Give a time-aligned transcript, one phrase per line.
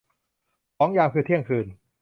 [0.77, 1.65] สองยาม คือเที่ยงคืน